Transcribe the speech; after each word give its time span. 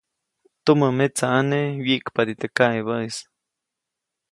Tumämetsaʼane 0.65 1.59
wyiʼkpadi 1.85 2.33
teʼ 2.41 2.53
kaʼebäʼis. 2.57 3.17